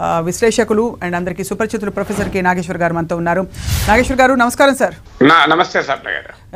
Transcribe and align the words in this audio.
విశ్లేషకులు 0.00 0.98
అండ్ 1.02 1.16
అందరికీ 1.16 1.44
సుపరిచితులు 1.44 1.90
professor 1.90 2.28
K 2.28 2.40
Nageshwar 2.40 2.78
గారు 2.78 2.94
మనతో 2.94 3.16
ఉన్నారు. 3.16 3.46
నాగేశ్వర్ 3.88 4.20
గారు 4.20 4.34
నమస్కారం 4.34 4.74
సార్. 4.74 4.94
నమస్తే 5.48 5.78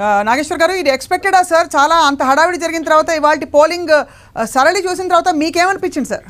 ఆ, 0.00 0.22
నాగేశ్వర్ 0.22 0.60
గారు 0.60 0.72
ఇది 0.72 0.90
ఎక్స్పెక్టెడా 0.90 1.42
సార్? 1.42 1.66
చాలా 1.76 1.94
అంత 1.94 2.22
హడావిడి 2.22 2.58
జరిగిన 2.58 2.82
తర్వాత 2.82 3.10
ఇవాళ 3.10 3.44
పోలింగ్ 3.44 4.04
సరళి 4.44 4.90
చూసిన 4.90 5.08
తర్వాత 5.08 5.28
మీకేమనిపించింది 5.34 6.08
సార్? 6.08 6.26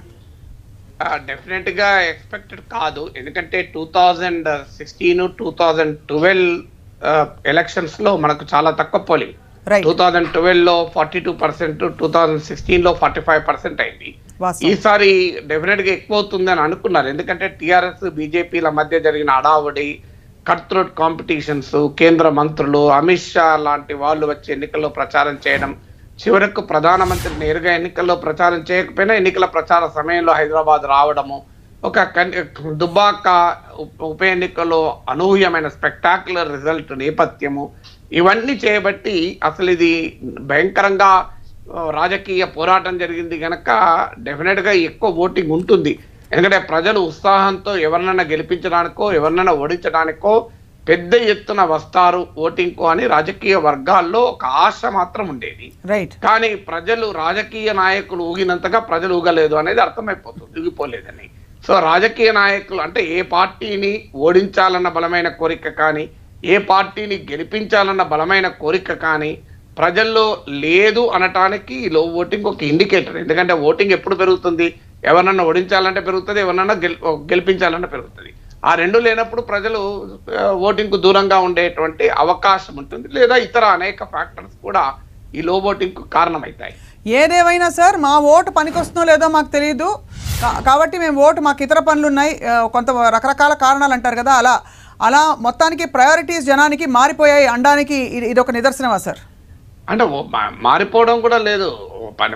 డెఫినెట్గా 1.27 2.01
ఎక్స్పెక్టెడ్ 2.01 2.61
కాదు. 2.61 3.11
ఎందుకంటే 3.17 3.63
two 3.75 3.89
thousand 3.95 4.49
sixteen 4.79 5.29
two 5.39 5.55
thousand 5.61 5.99
twelve 5.99 6.63
ఎలక్షన్స్లో 7.47 8.17
మనకు 8.17 8.47
చాలా 8.55 8.71
తక్కువ 8.71 9.01
polling. 9.01 9.35
Two 9.83 9.93
thousand 9.93 10.33
ట్వెల్వ్లో 10.33 10.91
forty 10.95 11.21
two 11.21 11.33
percent 11.33 11.99
two 11.99 12.09
thousand 12.09 12.43
సిక్స్టీన్లో 12.43 12.95
ఫార్టీ 12.95 13.21
ఫైవ్ 13.21 13.49
పర్సెంట్ 13.49 13.81
అయింది. 13.81 14.15
ఈసారి 14.69 15.11
డెఫినెట్గా 15.47 15.91
ఎక్కువ 15.93 16.19
అవుతుంది 16.19 16.51
అని 16.51 16.63
అనుకున్నారు. 16.67 17.09
ఎందుకంటే 17.09 17.47
టిఆర్ఎస్ 17.59 18.05
బీజేపీల 18.17 18.69
మధ్య 18.77 18.99
జరిగిన 19.07 19.31
అడావుడి 19.39 19.89
కట్ 20.47 20.65
త్రోట్ 20.69 20.93
కాంపిటీషన్స్ 20.99 21.73
కేంద్ర 21.99 22.27
మంత్రులు 22.37 22.83
అమిత్ 22.95 23.27
షా 23.27 23.47
లాంటి 23.65 23.95
వాళ్ళు 23.97 24.27
వచ్చి 24.27 24.49
ఎన్నికల్లో 24.53 24.91
ప్రచారం 24.97 25.37
చేయడం 25.45 25.73
చివరకు 26.19 26.61
ప్రధానమంత్రి 26.71 27.33
నేరుగా 27.39 27.71
ఎన్నికల్లో 27.75 28.15
ప్రచారం 28.23 28.61
చేయకపోయినా 28.69 29.15
ఎన్నికల 29.15 29.47
ప్రచార 29.53 29.83
సమయంలో 29.97 30.33
హైదరాబాద్ 30.33 30.85
రావడము 30.89 31.39
ఒక 31.83 31.99
దుబాక 32.81 33.27
ఉప- 33.79 34.07
ఉప 34.07 34.23
ఎన్నికల్లో 34.29 34.81
అనూహ్యమైన 35.09 35.69
స్పెక్టాక్యులర్ 35.75 36.53
రిజల్ట్ 36.53 36.93
నేపథ్యము 37.03 37.65
ఇవన్నీ 38.13 38.55
చేయబట్టి 38.59 39.15
అసలు 39.45 39.71
ఇది 39.71 39.93
భయంకరంగా 40.49 41.11
రాజకీయ 41.99 42.45
పోరాటం 42.57 42.95
జరిగింది 43.03 43.37
గనక 43.45 43.71
డెఫినెట్గా 44.27 44.73
ఎక్కువ 44.89 45.25
ఓటింగ్ 45.25 45.53
ఉంటుంది. 45.57 45.93
ఎందుకంటే 46.33 46.59
ప్రజలు 46.71 47.01
ఉత్సాహంతో 47.11 47.73
ఎవరినైనా 47.87 48.25
గెలిపించడానికో 48.33 49.05
ఎవరినైనా 49.19 49.53
ఓడించడానికో 49.63 50.33
పెద్ద 50.89 51.15
ఎత్తున 51.33 51.63
వస్తారు 51.73 52.21
ఓటింగ్ 52.45 52.79
అని 52.91 53.05
రాజకీయ 53.15 53.57
వర్గాల్లో 53.67 54.21
ఒక 54.33 54.45
ఆశ 54.67 54.81
మాత్రం 54.99 55.27
ఉండేది. 55.33 55.67
రైట్ 55.91 56.15
కానీ 56.27 56.51
ప్రజలు 56.71 57.07
రాజకీయ 57.25 57.73
నాయకులు 57.83 58.23
ఊగినంతగా 58.31 58.81
ప్రజలు 58.91 59.15
ఊగలేదు 59.19 59.57
అనేది 59.63 59.81
అర్థమైపోతుంది 59.87 60.61
ఊగిపోలేదని. 60.63 61.27
సో 61.67 61.75
రాజకీయ 61.91 62.31
నాయకులు 62.33 62.81
అంటే 62.87 63.01
ఏ 63.17 63.21
పార్టీని 63.35 63.93
ఓడించాలన్న 64.27 64.89
బలమైన 64.97 65.29
కోరిక 65.41 65.69
కానీ 65.83 66.05
ఏ 66.55 66.59
పార్టీని 66.73 67.17
గెలిపించాలన్న 67.31 68.03
బలమైన 68.15 68.49
కోరిక 68.63 68.93
కానీ 69.07 69.31
ప్రజల్లో 69.81 70.27
లేదు 70.65 71.03
అనటానికి 71.17 71.77
లో 71.97 72.03
ఓటింగ్ 72.21 72.49
ఒక 72.51 72.63
ఇండికేటర్ 72.73 73.17
ఎందుకంటే 73.23 73.55
ఓటింగ్ 73.69 73.95
ఎప్పుడు 73.97 74.17
పెరుగుతుంది? 74.23 74.67
ఎవరన్నా 75.11 75.43
ఓడించాలంటే 75.51 76.01
పెరుగుతుంది 76.09 76.41
ఎవరన్నా 76.45 76.75
గెల్ 76.85 76.97
గెలిపించాలంటే 77.33 77.89
పెరుగుతుంది. 77.95 78.31
ఆ 78.69 78.71
రెండు 78.83 78.99
లేనప్పుడు 79.07 79.43
ప్రజలు 79.51 79.81
ఓటింగ్కు 80.69 80.69
ఓటింగ్కు 80.69 80.99
దూరంగా 81.05 81.39
ఉండేటువంటి 81.49 82.05
అవకాశం 82.23 82.75
ఉంటుంది 82.83 83.07
లేదా 83.19 83.37
ఇతర 83.47 83.65
అనేక 83.77 83.99
ఫ్యాక్టర్స్ 84.15 84.57
కూడా 84.67 84.83
ఈ 85.39 85.43
లో 85.49 85.55
ఓటింగ్కు 85.71 86.03
కారణమవుతాయి. 86.17 86.75
ఏదేమైనా 87.21 87.69
సార్ 87.79 87.97
మా 88.07 88.13
ఓటు 88.35 88.51
పనికొస్తుందో 88.59 89.05
లేదో 89.11 89.27
మాకు 89.37 89.51
తెలియదు 89.57 89.89
కాబట్టి 90.69 90.97
మేము 91.05 91.17
ఓటు 91.27 91.41
మాకు 91.47 91.63
ఇతర 91.67 91.81
పనులు 91.89 92.07
ఉన్నాయి 92.13 92.33
కొంత 92.75 92.91
రకరకాల 93.17 93.53
కారణాలు 93.65 93.95
అంటారు 93.97 94.17
కదా 94.23 94.35
అలా 94.43 94.55
అలా 95.07 95.23
మొత్తానికి 95.47 95.85
ప్రయారిటీస్ 95.97 96.49
జనానికి 96.51 96.87
మారిపోయాయి 96.99 97.47
అనడానికి 97.55 97.99
ఇది 98.19 98.27
ఇది 98.33 98.41
ఒక 98.45 98.53
నిదర్శనమా 98.57 98.99
సార్? 99.07 99.21
అంటే 99.89 100.25
మారిపోవడం 100.51 101.21
కూడా 101.21 101.39
లేదు. 101.39 101.79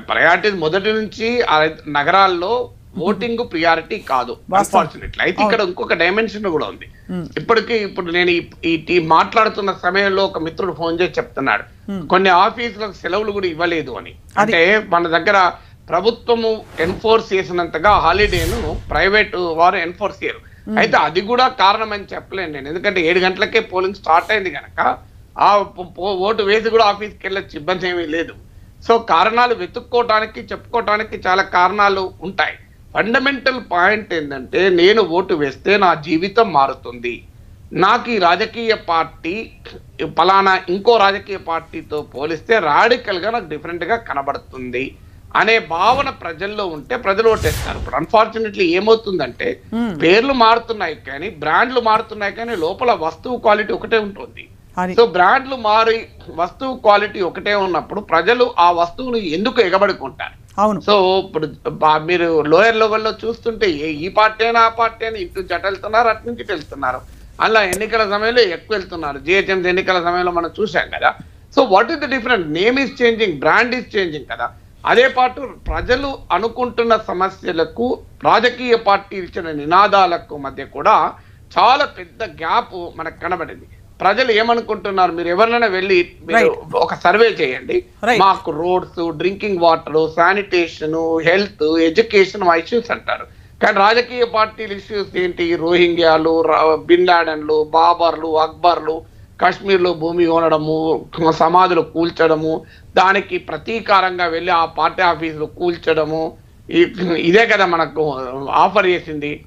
ప్రయారిటీ 0.09 0.51
మొదటి 0.51 0.93
నుంచి 0.93 1.43
నగరాల్లో 1.89 2.71
ఓటింగ్ 2.99 3.39
ప్రియారిటీ 3.39 3.99
కాదు. 3.99 4.37
అన్ఫార్చునేట్లీ 4.77 5.25
అయితే 5.25 5.43
ఇక్కడ 5.43 5.61
ఇంకొక 5.61 5.93
డైమెన్షన్ 5.93 6.47
కూడా 6.47 6.67
ఉంది. 6.67 6.89
ఇప్పటికీ 7.41 7.75
ఇప్పుడు 7.75 8.11
నేను 8.11 8.31
ఈ- 8.67 9.01
మాట్లాడుతున్న 9.05 9.77
సమయంలో 9.83 10.25
ఒక 10.25 10.39
మిత్రుడు 10.39 10.73
ఫోన్ 10.73 11.01
చేసి 11.01 11.13
చెప్తున్నాడు. 11.19 11.63
కొన్ని 12.09 12.31
ఆఫీసులకు 12.31 12.93
సెలవులు 12.93 13.33
కూడా 13.33 13.47
ఇవ్వలేదు 13.47 13.91
అని. 13.91 14.15
అంటే 14.39 14.85
మన 14.89 15.09
దగ్గర 15.09 15.53
ప్రభుత్వము 15.89 16.63
ఎన్ఫోర్స్ 16.81 17.33
చేసినంతగా 17.33 17.91
హాలిడేను 17.91 18.81
ప్రైవేట్ 18.91 19.37
వారు 19.37 19.77
ఎన్ఫోర్స్ 19.77 20.25
చేయరు. 20.25 20.39
అయితే 20.79 20.97
అది 20.97 21.21
కూడా 21.21 21.49
కారణం 21.49 21.93
అని 21.93 22.05
చెప్పలేను 22.15 22.53
నేను. 22.53 22.69
ఎందుకంటే 22.69 23.01
ఏడు 23.01 23.19
గంటలకే 23.19 23.61
పోలింగ్ 23.61 23.95
స్టార్ట్ 23.95 24.33
అయింది 24.33 24.51
కనుక 24.51 24.99
ఆ 25.49 25.51
ఓటు 26.29 26.43
వేసి 26.51 26.69
కూడా 26.75 26.87
ఆఫీస్కి 26.93 27.23
వెళ్ళొచ్చు 27.27 27.55
ఇబ్బంది 27.61 27.89
ఏమీ 27.91 28.07
లేదు. 28.17 28.35
సో 28.87 28.93
కారణాలు 29.13 29.55
వెతుక్కోవటానికి 29.63 30.41
చెప్పుకోవటానికి 30.53 31.17
చాలా 31.27 31.43
కారణాలు 31.57 32.03
ఉంటాయి. 32.29 32.57
ఫండమెంటల్ 32.95 33.61
పాయింట్ 33.75 34.11
ఏంటంటే 34.17 34.63
నేను 34.81 35.03
ఓటు 35.19 35.35
వేస్తే 35.43 35.73
నా 35.85 35.91
జీవితం 36.09 36.49
మారుతుంది. 36.57 37.15
నాకు 37.85 38.09
ఈ 38.15 38.17
రాజకీయ 38.29 38.73
పార్టీ 38.91 39.35
పలానా 40.19 40.55
ఇంకో 40.75 40.95
రాజకీయ 41.05 41.39
పార్టీతో 41.51 41.99
పోలిస్తే 42.15 42.55
రాడికల్గా 42.71 43.29
నాకు 43.37 43.49
డిఫరెంట్గా 43.53 43.97
కనబడుతుంది 44.09 44.85
అనే 45.41 45.55
భావన 45.77 46.09
ప్రజల్లో 46.23 46.65
ఉంటే 46.77 46.95
ప్రజలు 47.07 47.29
ఓటేస్తారు. 47.35 47.79
ఇప్పుడు 47.81 47.97
అన్ఫార్చునేట్లీ 48.01 48.65
ఏమవుతుందంటే 48.79 49.49
పేర్లు 50.03 50.35
మారుతున్నాయి 50.45 50.97
కానీ 51.09 51.29
బ్రాండ్లు 51.45 51.83
మారుతున్నాయి 51.91 52.35
కానీ 52.41 52.57
లోపల 52.65 52.93
వస్తువు 53.05 53.37
క్వాలిటీ 53.47 53.73
ఒకటే 53.79 54.01
ఉంటుంది. 54.09 54.45
సో 54.95 55.07
బ్రాండ్లు 55.07 55.57
మారి 55.57 56.07
వస్తువు 56.35 56.77
క్వాలిటీ 56.77 57.21
ఒకటే 57.21 57.55
ఉన్నప్పుడు 57.55 58.01
ప్రజలు 58.01 58.55
ఆ 58.59 58.71
వస్తువును 58.71 59.17
ఎందుకు 59.17 59.61
ఎగబడుకుంటారు? 59.61 60.61
అవును. 60.61 60.81
సో 60.81 61.23
ఇప్పుడు 61.25 61.49
మీరు 62.05 62.41
లోయర్ 62.43 62.77
లెవెల్లో 62.77 63.15
చూస్తుంటే 63.25 63.71
ఏ- 63.71 63.93
ఈ 63.93 64.09
పార్టీ 64.09 64.45
అయినా 64.45 64.61
ఆ 64.61 64.69
పార్టీ 64.69 65.05
అయినా 65.05 65.19
ఇటు 65.19 65.41
జట 65.43 65.65
వెళ్తున్నారు 65.65 66.09
అటు 66.09 66.27
నుంచి 66.27 66.45
వెళ్తున్నారు 66.49 67.01
అలా 67.41 67.63
ఎన్నికల 67.63 68.11
సమయంలో 68.11 68.43
ఎక్కువ 68.43 68.77
వెళ్తున్నారు. 68.77 69.19
జిహెచ్ఎంసీ 69.19 69.69
ఎన్నికల 69.69 70.03
సమయంలో 70.05 70.33
మనం 70.33 70.51
చూసాం 70.61 70.89
కదా. 70.97 71.15
So 71.57 71.63
what 71.63 71.93
is 71.93 72.01
the 72.01 72.11
difference 72.11 72.49
name 72.49 72.79
is 72.79 73.03
changing 73.03 73.39
brand 73.39 73.75
is 73.75 73.97
changing 73.97 74.25
కదా. 74.33 74.51
అదే 74.87 75.09
పాటు 75.09 75.41
ప్రజలు 75.67 76.19
అనుకుంటున్న 76.33 76.97
సమస్యలకు 76.97 77.99
రాజకీయ 78.25 78.77
పార్టీ 78.77 79.17
ఇచ్చిన 79.17 79.51
నినాదాలకు 79.51 80.37
మధ్య 80.37 80.65
కూడా 80.65 81.13
చాలా 81.59 81.85
పెద్ద 81.85 82.25
గ్యాప్ 82.25 82.75
మనకు 82.97 83.21
కనబడింది. 83.21 83.67
ప్రజలు 84.03 84.33
ఏమనుకుంటున్నారు? 84.33 85.13
మీరు 85.13 85.29
ఎవరినైనా 85.29 85.67
వెళ్ళి 85.67 86.13
ఒక 86.75 86.95
సర్వే 86.95 87.27
చేయండి. 87.29 87.85
మాకు 88.19 88.51
roads 88.51 89.13
drinking 89.17 89.59
water 89.59 90.11
sanitation 90.17 91.21
health 91.27 91.79
education 91.79 92.43
issues 92.59 92.91
అంటారు. 92.91 93.27
కానీ 93.63 93.79
రాజకీయ 93.79 94.25
పార్టీల 94.25 94.73
ఇష్యూస్ 94.73 95.17
ఏంటి? 95.17 95.57
రోహింగ్యాలు 95.57 96.43
రా- 96.43 96.77
బిన్ 96.77 97.07
లాడన్లు 97.07 97.67
బాబర్లు 97.71 98.39
అక్బర్లు 98.39 99.03
కాశ్మీర్లో 99.41 99.93
భూమి 99.95 100.27
కొనడము 100.27 101.05
సమాధులు 101.31 101.81
కూల్చడము 101.81 102.63
దానికి 102.97 103.39
ప్రతీకారంగా 103.39 104.27
వెళ్ళి 104.27 104.53
ఆ 104.53 104.65
పార్టీ 104.65 105.03
ఆఫీసులు 105.03 105.45
కూల్చడము 105.45 106.33
ఇదే 107.19 107.47
కదా 107.47 107.67
మనకు 107.67 108.03
ఆఫర్ 108.51 108.87
చేసింది. 108.87 109.45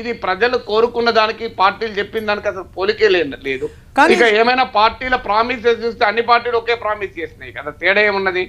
ఇది 0.00 0.12
ప్రజలు 0.24 0.56
కోరుకున్న 0.70 1.10
దానికి 1.18 1.46
పార్టీలు 1.60 1.92
చెప్పిన 1.98 2.28
దానికి 2.30 2.48
అసలు 2.50 2.66
పోలికే 2.76 3.08
లేదు. 3.48 3.66
ఇక 4.14 4.24
ఏమైనా 4.40 4.64
పార్టీల 4.78 5.16
ప్రామిసెస్ 5.28 5.82
చూస్తే 5.84 6.04
అన్ని 6.08 6.22
పార్టీలు 6.30 6.58
ఒకే 6.62 6.74
ప్రామిస్ 6.84 7.18
చేసినాయి 7.20 7.56
కదా 7.58 7.70
తేడా 7.82 8.02
ఏమున్నది? 8.08 8.44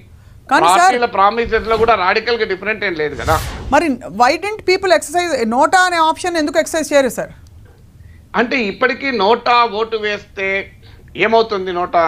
పార్టీల 0.51 1.07
ప్రామిసెస్లో 1.17 1.75
కూడా 1.83 1.93
రాడికల్గా 2.03 2.45
డిఫరెంట్ 2.51 2.83
ఏం 2.89 2.93
లేదు 3.01 3.15
కదా. 3.21 3.35
మరి 3.73 3.87
why 4.21 4.31
don't 4.43 4.61
people 4.69 4.93
exercise 4.97 5.33
NOTA 5.55 5.79
అనే 5.87 5.99
ఆప్షన్ 6.09 6.39
ఎందుకు 6.41 6.59
ఎక్సర్సైజ్ 6.61 6.91
చేయరు 6.93 7.11
సార్? 7.17 7.33
అంటే 8.41 8.57
ఇప్పటికీ 8.71 9.09
నోటా 9.23 9.55
ఓటు 9.79 9.97
వేస్తే 10.07 10.47
ఏమవుతుంది 11.25 11.71
నోటా? 11.79 12.03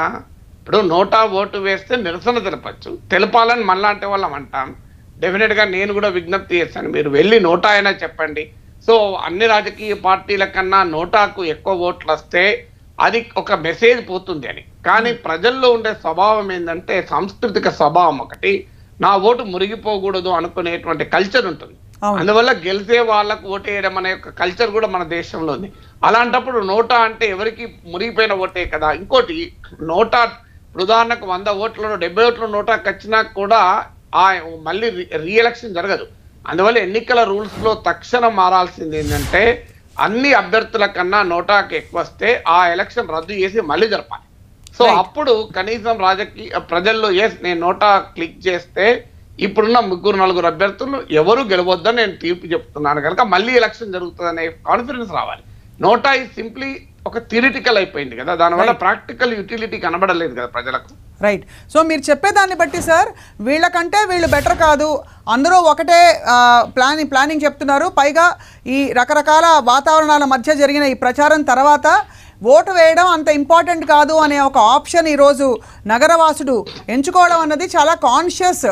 ఇప్పుడు 0.59 0.79
నోటా 0.93 1.19
ఓటు 1.41 1.57
వేస్తే 1.67 1.93
నిరసన 2.05 2.39
తెలపచ్చు. 2.47 2.91
తెలపాలని 3.13 3.63
మళ్ళాంటి 3.71 4.07
వాళ్ళం 4.11 4.33
అంటాం. 4.39 4.69
డెఫినెట్గా 5.21 5.63
నేను 5.75 5.91
కూడా 5.97 6.09
విజ్ఞప్తి 6.17 6.59
చేస్తాను. 6.59 6.89
మీరు 6.95 7.09
వెళ్ళి 7.17 7.37
నోటా 7.49 7.69
అయినా 7.75 7.91
చెప్పండి. 8.03 8.43
సో 8.87 8.95
అన్ని 9.25 9.45
రాజకీయ 9.45 9.93
పార్టీల 9.93 10.45
కన్నా 10.55 10.79
నోటాకు 10.95 11.41
ఎక్కువ 11.53 11.87
ఓట్లు 11.87 12.11
వస్తే 12.11 12.43
అది 12.99 13.19
ఒక 13.37 13.53
మెసేజ్ 13.65 14.09
పోతుంది 14.09 14.47
అని. 14.51 14.63
కానీ 14.85 15.11
ప్రజల్లో 15.25 15.71
ఉండే 15.71 15.91
స్వభావం 15.93 16.51
ఏంటంటే 16.51 16.95
సాంస్కృతిక 17.09 17.69
స్వభావం 17.69 18.17
ఒకటి. 18.25 18.53
నా 19.01 19.11
ఓటు 19.27 19.43
మురిగిపోకూడదు 19.43 20.29
అనుకునేటువంటి 20.29 21.05
కల్చర్ 21.05 21.45
ఉంటుంది. 21.51 21.75
అందువల్ల 22.19 22.51
గెలిచే 22.65 22.99
వాళ్ళకు 22.99 23.45
ఓటేయడం 23.55 23.95
అనే 23.97 24.11
ఒక 24.13 24.29
కల్చర్ 24.41 24.71
కూడా 24.71 24.87
మన 24.87 25.03
దేశంలో 25.03 25.53
ఉంది. 25.53 25.69
అలాంటప్పుడు 26.03 26.59
నోటా 26.59 26.97
అంటే 27.07 27.25
ఎవరికి 27.29 27.65
మురిగిపోయిన 27.93 28.33
ఓటే 28.33 28.65
కదా. 28.65 28.91
ఇంకోటి 28.91 29.37
నోటా 29.91 30.21
ఉదాహరణకు 30.75 31.25
వంద 31.25 31.47
ఓట్లలో 31.63 31.95
డెబ్బై 31.95 32.25
ఓట్ల 32.29 32.45
నోటాకు 32.45 32.89
వచ్చినా 32.89 33.21
కూడా 33.21 33.61
ఆ 34.15 34.25
మళ్ళీ 34.67 34.89
రీఎలక్షన్ 35.25 35.77
జరగదు. 35.79 36.07
అందువల్ల 36.47 36.77
ఎన్నికల 36.77 37.23
రూల్స్లో 37.23 37.83
తక్షణం 37.87 38.35
మారాల్సింది 38.35 38.99
ఏంటంటే 38.99 39.67
అన్ని 39.99 40.33
అభ్యర్థుల 40.33 40.85
కన్నా 40.85 41.23
నోటాకు 41.23 41.75
ఎక్కువ 41.75 42.01
వస్తే 42.01 42.43
ఆ 42.47 42.67
ఎలక్షన్ 42.67 43.07
రద్దు 43.17 43.31
చేసి 43.31 43.61
మళ్ళీ 43.61 43.87
జరపాలి. 43.87 44.23
సో. 44.77 44.85
అప్పుడు 44.85 45.49
కనీసం 45.55 45.99
రాజకీయ 45.99 46.59
ప్రజల్లో 46.59 47.11
ఎస్ 47.11 47.43
నేను 47.43 47.59
నోటా 47.59 47.99
క్లిక్ 47.99 48.47
చేస్తే 48.47 49.05
ఇప్పుడున్న 49.39 49.79
ముగ్గురు 49.79 50.17
నలుగురు 50.17 50.45
అభ్యర్థులు 50.45 51.03
ఎవరు 51.11 51.39
గెలవద్దని 51.39 51.95
నేను 51.95 52.11
తీర్పు 52.11 52.45
చెప్తున్నాను 52.45 53.01
కనుక 53.01 53.21
మళ్ళీ 53.21 53.53
ఎలక్షన్ 53.53 53.93
జరుగుతుందనే 53.93 54.47
కాన్ఫిడెన్స్ 54.47 55.11
రావాలి. 55.11 55.41
నోటా 55.81 56.13
ఈ 56.13 56.25
సింప్లీ 56.25 56.81
ఒక 57.07 57.17
థిరిటికల్ 57.17 57.77
అయిపోయింది 57.77 58.15
కదా. 58.15 58.35
దానివల్ల 58.35 58.71
ప్రాక్టికల్ 58.71 59.33
యూటిలిటీ 59.33 59.77
కనబడలేదు 59.77 60.33
కదా 60.33 60.45
ప్రజలకు. 60.45 61.08
రైట్ 61.25 61.43
సో 61.73 61.79
మీరు 61.89 62.03
చెప్పేదాన్ని 62.09 62.55
బట్టి 62.61 62.81
సార్ 62.89 63.09
వీళ్ళకంటే 63.47 63.99
వీళ్ళు 64.11 64.27
బెటర్ 64.35 64.57
కాదు. 64.65 64.89
అందరూ 65.35 65.57
ఒకటే 65.71 65.99
ప్లానింగ్ 66.77 67.11
ప్లానింగ్ 67.13 67.43
చెప్తున్నారు. 67.45 67.87
పైగా 67.99 68.25
ఈ 68.75 68.77
రకరకాల 68.99 69.47
వాతావరణాల 69.71 70.25
మధ్య 70.33 70.55
జరిగిన 70.61 70.85
ఈ 70.93 70.95
ప్రచారం 71.05 71.43
తర్వాత 71.51 71.87
ఓటు 72.55 72.71
వేయడం 72.77 73.07
అంత 73.15 73.29
ఇంపార్టెంట్ 73.39 73.85
కాదు 73.93 74.15
అనే 74.25 74.37
ఒక 74.49 74.57
ఆప్షన్ 74.75 75.07
ఈరోజు 75.13 75.47
నగరవాసుడు 75.91 76.55
ఎంచుకోవడం 76.95 77.39
అన్నది 77.45 77.65
చాలా 77.75 77.93
కాన్షియస్ 78.09 78.65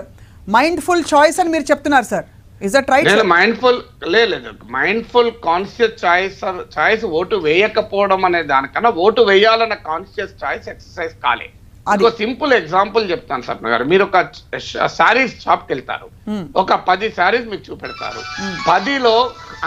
మైండ్ఫుల్ 0.56 1.04
చాయిస్ 1.14 1.40
అని 1.42 1.52
మీరు 1.56 1.66
చెప్తున్నారు 1.72 2.08
sir 2.14 2.26
is 2.66 2.74
that 2.76 2.90
right 2.94 3.10
mindful 3.36 3.80
లేదు 4.16 4.38
mindful 4.78 5.32
conscious 5.48 5.98
choice 6.04 6.40
choice 6.78 7.04
vote 7.20 7.36
వేయకపోవడం 7.48 8.24
అనే 8.30 8.42
దానికన్నా 8.54 8.92
ఓటు 9.06 9.22
వేయాలన్న 9.32 9.78
కాన్షియస్ 9.92 10.34
చాయిస్ 10.44 10.68
ఎక్సర్సైజ్ 10.74 11.16
కాలే. 11.26 11.50
ఒక 11.94 12.10
సింపుల్ 12.22 12.54
ఎగ్జాంపుల్ 12.60 13.04
చెప్తాను 13.12 13.44
సప్న 13.48 13.68
గారు. 13.74 13.84
మీరు 13.92 14.04
ఒక 14.08 14.18
శారీస్ 15.00 15.36
షాప్కి 15.46 15.72
వెళ్తారు 15.74 16.08
ఒక 16.62 16.74
పది 16.90 17.08
శారీస్ 17.20 17.48
మీకు 17.52 17.64
చూపెడతారు. 17.70 18.22
పదిలో 18.70 19.16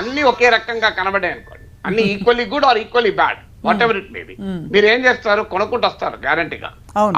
అన్ని 0.01 0.23
ఒకే 0.33 0.49
రకంగా 0.57 0.91
కనబడే 0.99 1.31
అనుకోండి. 1.35 1.67
అన్ని 1.89 2.03
equally 2.13 2.47
good 2.53 2.67
or 2.71 2.81
equally 2.85 3.13
bad 3.21 3.41
whatever 3.85 3.99
it 4.01 4.13
maybe 4.17 4.35
మీరు 4.75 4.87
ఏం 4.93 5.01
చేస్తారు? 5.07 5.43
కొనుక్కుంటూ 5.55 5.87
వస్తారు 5.91 6.17
గ్యారంటీగా. 6.27 6.71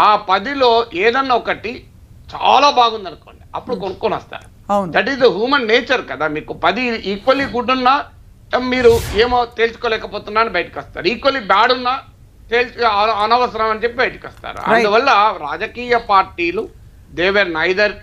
ఆ 0.07 0.11
పదిలో 0.31 0.71
ఏదన్నా 1.05 1.35
ఒకటి 1.43 1.73
చాలా 2.35 2.71
బాగుంది 2.81 3.09
అనుకోండి. 3.11 3.43
అప్పుడు 3.59 3.77
కొనుక్కొని 3.85 4.15
వస్తారు. 4.21 4.47
That 4.95 5.09
is 5.13 5.21
the 5.25 5.29
human 5.37 5.69
nature 5.73 6.03
కదా. 6.13 6.27
మీకు 6.37 6.53
పది 6.67 6.85
ఈక్వల్లీ 7.13 7.47
గుడ్ 7.57 7.73
ఉన్నా 7.77 7.95
మీరు 8.73 8.91
ఏమో 9.25 9.39
తేల్చుకోలేకపోతున్నా 9.59 10.41
అని 10.45 10.53
బయటకు 10.57 10.79
వస్తారు. 10.81 11.07
ఈక్వల్లీ 11.13 11.41
బ్యాడ్ 11.53 11.73
ఉన్నా 11.77 11.95
అనవసరం 13.25 13.69
అని 13.73 13.83
చెప్పి 13.85 13.99
బయటకు 14.03 14.27
వస్తారు. 14.31 14.59
అందువల్ల 14.75 15.11
రాజకీయ 15.49 15.97
పార్టీలు 16.13 16.65
they 17.19 17.27
were 17.37 17.51
neither 17.61 17.95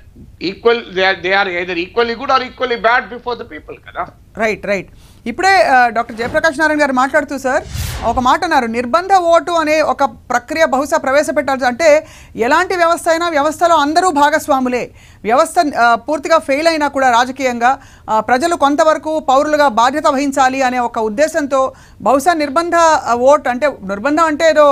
equal 0.50 0.82
they 1.26 1.32
are 1.42 1.52
either 1.60 1.80
equally 1.86 2.16
good 2.22 2.34
or 2.36 2.46
equally 2.50 2.78
bad 2.88 3.08
before 3.14 3.38
the 3.42 3.46
people 3.54 3.78
కదా. 3.88 4.04
రైట్ 4.44 4.66
రైట్ 4.72 4.90
ఇప్పుడే 5.30 5.54
డాక్టర్ 5.96 6.18
జయప్రకాష్ 6.20 6.60
నారాయణ 6.62 6.82
గారు 6.84 6.94
మాట్లాడుతూ 7.02 7.36
సార్ 7.46 7.64
ఒక 8.10 8.20
మాట 8.28 8.40
అన్నారు. 8.48 8.68
నిర్బంధ 8.76 9.14
ఓటు 9.32 9.54
అనే 9.62 9.76
ఒక 9.94 10.04
ప్రక్రియ 10.32 10.64
బహుశా 10.74 10.98
ప్రవేశపెట్టాల్సి 11.06 11.66
అంటే 11.70 11.90
ఎలాంటి 12.46 12.76
వ్యవస్థ 12.82 13.08
అయినా 13.14 13.28
వ్యవస్థలో 13.36 13.76
అందరూ 13.86 14.08
భాగస్వాములే. 14.20 14.84
వ్యవస్థ 15.28 15.58
పూర్తిగా 16.08 16.38
ఫెయిల్ 16.48 16.70
అయినా 16.72 16.88
కూడా 16.96 17.10
రాజకీయంగా 17.18 17.72
ప్రజలు 18.30 18.58
కొంతవరకు 18.64 19.14
పౌరులుగా 19.30 19.68
బాధ్యత 19.82 20.08
వహించాలి 20.16 20.62
అనే 20.70 20.80
ఒక 20.88 21.00
ఉద్దేశంతో 21.10 21.62
బహుశా 22.10 22.34
నిర్బంధ 22.44 22.76
ఓట్ 23.32 23.48
అంటే 23.54 23.70
నిర్బంధం 23.92 24.26
అంటే 24.32 24.48
ఏదో 24.56 24.68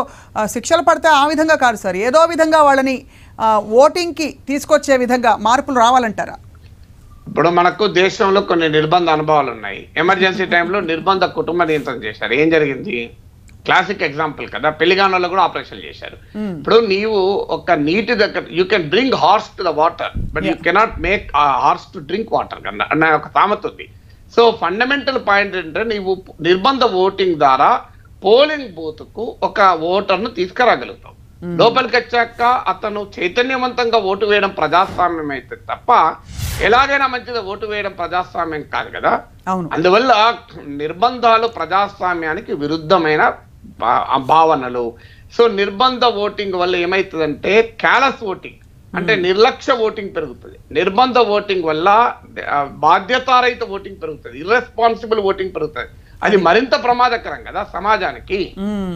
శిక్షలు 0.56 0.86
పడితే 0.90 1.12
ఆ 1.22 1.24
విధంగా 1.34 1.58
కాదు 1.66 1.80
సార్. 1.86 2.00
ఏదో 2.10 2.24
విధంగా 2.34 2.62
వాళ్ళని 2.70 2.98
ఓటింగ్కి 3.84 4.30
తీసుకొచ్చే 4.50 4.96
విధంగా 5.06 5.32
మార్పులు 5.48 5.80
రావాలంటారా? 5.86 6.38
ఇప్పుడు 7.28 7.50
మనకు 7.60 7.84
దేశంలో 8.02 8.42
కొన్ని 8.50 8.68
నిర్బంధ 8.76 9.08
అనుభవాలు 9.18 9.50
ఉన్నాయి. 9.56 9.82
ఎమర్జెన్సీ 10.04 10.46
టైంలో 10.54 10.80
నిర్బంధ 10.92 11.24
కుటుంబ 11.38 11.64
నియంత్రణ 11.70 12.00
చేశారు. 12.08 12.34
ఏం 12.42 12.48
జరిగింది? 12.56 12.98
క్లాసిక్ 13.68 14.04
ఎగ్జాంపుల్ 14.08 14.46
కదా. 14.54 14.70
పెళ్ళిగానంలో 14.80 15.28
కూడా 15.34 15.44
ఆపరేషన్ 15.48 15.84
చేశారు. 15.88 16.18
ఇప్పుడు 16.60 16.78
నీవు 16.94 17.20
ఒక 17.58 17.72
నీటి 17.88 18.14
దగ్గర 18.22 18.44
you 18.60 18.64
can 18.74 18.88
bring 18.94 19.18
horse 19.24 19.50
to 19.58 19.64
the 19.68 19.74
water 19.82 20.14
but 20.36 20.46
you 20.50 20.56
cannot 20.68 20.96
make 21.08 21.26
horse 21.64 21.88
to 21.94 22.02
drink 22.10 22.34
water 22.36 22.64
కన్నా 22.68 22.88
అన్న 22.94 23.12
ఒక 23.20 23.30
సామెత 23.36 23.68
ఉంది. 23.72 23.88
సో 24.36 24.44
ఫండమెంటల్ 24.64 25.20
పాయింట్ 25.30 25.54
ఏంటంటే 25.60 25.84
నీవు 25.94 26.14
నిర్బంధ 26.50 26.84
ఓటింగ్ 27.04 27.38
ద్వారా 27.44 27.70
పోలింగ్ 28.26 28.72
బూత్కు 28.78 29.26
ఒక 29.50 29.62
ఓటర్ను 29.94 30.30
తీసుకురాగలుగుతావు. 30.40 31.16
లోపలికి 31.60 31.96
వచ్చాక 32.02 32.42
అతను 32.72 33.02
చైతన్యవంతంగా 33.16 33.98
ఓటు 34.12 34.26
వేయడం 34.32 34.52
ప్రజాస్వామ్యం 34.60 35.30
అయితే 35.36 35.56
తప్ప 35.72 35.92
ఎలాగైనా 36.66 37.08
మంచిది 37.14 37.42
ఓటు 37.52 37.66
వేయడం 37.72 37.94
ప్రజాస్వామ్యం 38.00 38.64
కాదు 38.76 38.90
కదా. 38.96 39.12
అందువల్ల 39.76 40.12
నిర్బంధాలు 40.84 41.48
ప్రజాస్వామ్యానికి 41.58 42.52
విరుద్ధమైన 42.62 43.24
భావనలు. 44.32 44.86
సో 45.36 45.44
నిర్బంధ 45.60 46.04
ఓటింగ్ 46.26 46.58
వల్ల 46.62 46.76
ఏమవుతుందంటే 46.86 47.54
క్యాలస్ 47.84 48.24
ఓటింగ్ 48.32 48.60
అంటే 48.98 49.14
నిర్లక్ష్య 49.28 49.74
ఓటింగ్ 49.88 50.12
పెరుగుతుంది. 50.18 50.58
నిర్బంధ 50.80 51.18
ఓటింగ్ 51.38 51.66
వల్ల 51.70 51.88
బాధ్యతారహిత 52.86 53.64
ఓటింగ్ 53.76 54.02
పెరుగుతుంది. 54.04 54.36
ఇర్రెస్పాన్సిబుల్ 54.44 55.22
ఓటింగ్ 55.32 55.54
పెరుగుతుంది. 55.56 55.92
అది 56.26 56.38
మరింత 56.46 56.76
ప్రమాదకరం 56.86 57.42
కదా 57.48 57.62
సమాజానికి. 57.74 58.40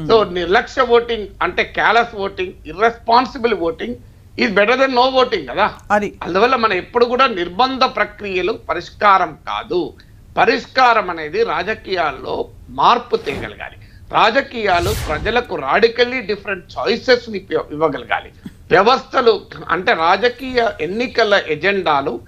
సో 0.09 0.15
నిర్లక్ష్య 0.37 0.85
ఓటింగ్ 0.97 1.27
అంటే 1.45 1.63
callous 1.79 2.15
voting 2.27 2.55
irresponsible 2.71 3.55
voting 3.69 3.97
is 4.39 4.54
better 4.54 4.80
than 4.80 4.95
no 4.95 5.01
voting 5.01 5.48
కదా? 5.48 5.74
అది. 5.92 6.19
అందువల్ల 6.24 6.56
మనం 6.56 6.74
ఎప్పుడు 6.74 7.06
కూడా 7.06 7.28
నిర్బంధ 7.28 7.83
ప్రక్రియలు 7.83 8.60
పరిష్కారం 8.69 9.38
కాదు. 9.48 9.94
పరిష్కారం 10.38 11.10
అనేది 11.10 11.44
రాజకీయాల్లో 11.44 12.50
మార్పు 12.69 13.16
తేగలగాలి. 13.16 13.78
రాజకీయాలు 14.12 14.95
ప్రజలకు 15.07 15.56
రాడికల్లీ 15.56 16.22
డిఫరెంట్ 16.22 16.66
చాయిసెస్ 16.80 17.30
ఇవ్వగలగాలి. 17.30 18.31
వ్యవస్థలు 18.72 19.42
అంటే 19.69 19.94
రాజకీయ 19.94 20.69
ఎన్నికల 20.81 21.42
ఎజెండాలు 21.48 22.19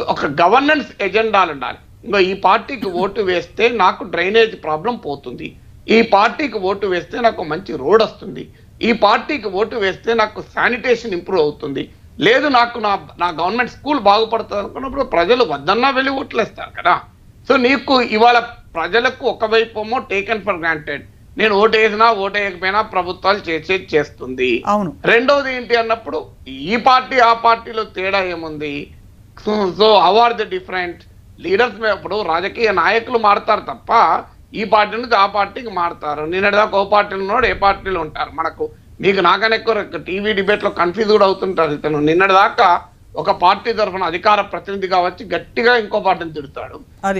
ఒక 0.00 0.26
గవర్నెన్స్ 0.26 1.02
ఎజెండాలు 1.02 1.52
ఉండాలి. 1.52 1.78
ఇంకో 2.04 2.18
ఈ 2.18 2.34
పార్టీకి 2.34 2.86
ఓటు 2.86 3.20
వేస్తే 3.20 3.68
నాకు 3.68 4.04
డ్రైనేజ్ 4.04 4.62
ప్రాబ్లం 4.62 4.96
పోతుంది. 4.96 5.56
ఈ 5.88 6.02
పార్టీకి 6.02 6.58
ఓటు 6.58 6.86
వేస్తే 6.86 7.20
నాకు 7.20 7.44
మంచి 7.44 7.76
రోడ్ 7.76 8.02
వస్తుంది. 8.02 8.48
ఈ 8.88 8.90
పార్టీకి 9.04 9.48
ఓటు 9.60 9.76
వేస్తే 9.84 10.10
నాకు 10.20 10.40
శానిటేషన్ 10.54 11.16
ఇంప్రూవ్ 11.18 11.42
అవుతుంది. 11.46 11.82
లేదు 12.26 12.46
నాకు 12.58 12.78
నా 12.86 12.92
నా 13.22 13.28
గవర్నమెంట్ 13.40 13.74
స్కూల్ 13.76 14.00
బాగుపడుతుంది 14.08 14.60
అనుకున్నప్పుడు 14.62 15.04
ప్రజలు 15.14 15.42
వద్దన్నా 15.52 15.88
వెళ్ళి 15.98 16.12
ఓట్లు 16.20 16.40
వేస్తారు 16.42 16.72
కదా. 16.78 16.94
సో 17.48 17.52
నీకు 17.66 17.94
ఇవాళ 18.16 18.38
ప్రజలకు 18.78 19.24
ఒకవైపు 19.34 20.00
టేకెన్ 20.12 20.44
ఫర్ 20.46 20.60
గ్రాంటెడ్ 20.62 21.04
నేను 21.40 21.54
ఓటు 21.62 21.76
వేసినా 21.80 22.06
ఓటు 22.22 22.36
వేయకపోయినా 22.38 22.80
ప్రభుత్వాలు 22.94 23.40
చేసేది 23.48 23.86
చేస్తుంది. 23.92 24.50
అవును. 24.72 24.90
రెండవది 25.10 25.50
ఏంటి 25.56 25.74
అన్నప్పుడు 25.82 26.18
ఈ 26.72 26.76
పార్టీ 26.88 27.16
ఆ 27.28 27.32
పార్టీలో 27.46 27.84
తేడా 27.96 28.20
ఏముంది? 28.34 28.74
So 29.78 29.86
how 30.06 30.14
are 30.24 30.36
the 30.40 30.46
different 30.56 31.00
leaders 31.44 31.78
ఇప్పుడు 31.96 32.16
రాజకీయ 32.32 32.70
నాయకులు 32.82 33.18
మారుతారు 33.28 33.64
తప్ప 33.70 33.90
ఈ 34.60 34.62
పార్టీ 34.74 34.94
నుంచి 34.96 35.16
ఆ 35.22 35.26
పార్టీకి 35.34 35.70
మారుతారు. 35.80 36.22
నిన్నటిదాకా 36.32 36.78
ఓ 36.80 36.84
పార్టీలో 36.94 37.22
ఉన్నాడు 37.24 37.46
ఏ 37.52 37.54
పార్టీలో 37.64 37.98
ఉంటారు 38.06 38.32
మనకు? 38.38 38.64
మీకు 39.04 39.20
నాకన్నా 39.26 39.56
ఎక్కువ 39.58 39.82
టీవీ 40.08 40.30
డిబేట్లో 40.38 40.70
కన్ఫ్యూజ్ 40.80 41.10
కూడా 41.16 41.26
అవుతుంటారు 41.28 41.72
ఇతను. 41.78 42.00
నిన్నటిదాకా 42.08 42.68
ఒక 43.20 43.30
పార్టీ 43.44 43.70
తరఫున 43.78 44.08
అధికార 44.10 44.40
ప్రతినిధిగా 44.50 44.98
వచ్చి 45.06 45.22
గట్టిగా 45.32 45.72
ఇంకో 45.82 45.98
పార్టీని 46.06 46.34
తిడతాడు. 46.36 46.76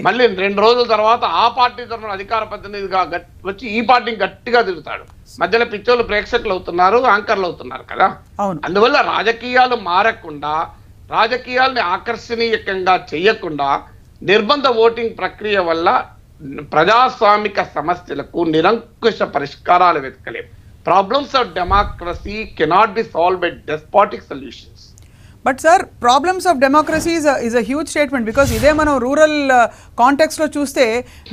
మళ్ళీ 0.07 0.25
రెండు 0.43 0.61
రోజుల 0.65 0.85
తర్వాత 0.93 1.23
ఆ 1.43 1.47
పార్టీ 1.57 1.83
తరఫున 1.93 2.11
అధికార 2.19 2.43
ప్రతినిధిగా 2.51 3.01
వచ్చి 3.49 3.65
ఈ 3.79 3.81
పార్టీని 3.91 4.23
గట్టిగా 4.25 4.61
తిరుగుతాడు 4.69 5.05
మధ్యలో 5.43 5.67
పిచ్చోళ్ళు 5.73 6.05
ప్రేక్షకులు 6.11 6.55
అవుతున్నారు 6.57 7.01
యాంకర్లు 7.13 7.49
అవుతున్నారు 7.49 7.85
కదా. 7.93 8.09
అందువల్ల 8.69 9.01
రాజకీయాలు 9.15 9.79
మారకుండా 9.91 10.55
రాజకీయాల్ని 11.11 11.83
ఆకర్షణీయకంగా 11.97 12.95
చేయకుండా 13.13 13.69
నిర్బంధ 14.23 14.67
ఓటింగ్ 14.85 15.19
ప్రక్రియ 15.21 15.59
వల్ల 15.71 15.89
ప్రజాస్వామిక 16.75 17.61
సమస్యలకు 17.77 18.41
నిరంకుశ 18.55 19.23
పరిష్కారాలు 19.37 20.01
వెతకలేం. 20.07 20.49
Problems 20.89 21.35
of 21.41 21.49
democracy 21.59 22.37
cannot 22.59 22.95
be 22.99 23.05
solve 23.15 23.41
by 23.45 23.51
despotic 23.71 24.25
solutions 24.31 24.85
but 25.45 25.61
sir 25.65 25.83
problems 26.05 26.47
of 26.51 26.59
democracy 26.65 27.13
is 27.21 27.29
is 27.49 27.57
a 27.61 27.63
huge 27.69 27.91
statement 27.93 28.27
because 28.31 28.51
ఇదే 28.59 28.71
మనం 28.81 28.95
రూరల్ 29.07 29.39
కాంటెక్స్లో 30.03 30.47
uh, 30.47 30.55
చూస్తే 30.57 30.85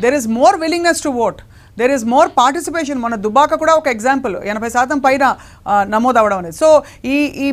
there 0.04 0.16
is 0.20 0.27
more 0.38 0.58
willingness 0.63 1.01
to 1.06 1.12
vote 1.25 1.39
there 1.77 1.94
is 1.96 2.06
more 2.13 2.30
participation 2.39 3.00
మన 3.06 3.16
దుబాక 3.25 3.56
కూడా 3.63 3.74
ఒక 3.82 3.88
example 3.96 4.36
ఎనభై 4.51 4.70
శాతం 4.77 5.00
పైన 5.08 5.24
uh, 5.72 5.84
నమోదు 5.96 6.20
అవడం 6.24 6.39
అనేది. 6.44 6.58
సో 6.63 6.70
ఈ 7.13 7.18
ఈ 7.46 7.50